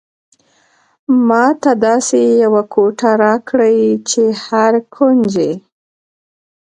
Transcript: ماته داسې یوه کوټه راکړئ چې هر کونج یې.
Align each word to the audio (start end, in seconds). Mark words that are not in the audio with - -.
ماته 1.27 1.71
داسې 1.85 2.19
یوه 2.43 2.61
کوټه 2.73 3.11
راکړئ 3.23 3.77
چې 4.09 4.23
هر 4.45 4.73
کونج 4.95 5.31
یې. 5.43 5.53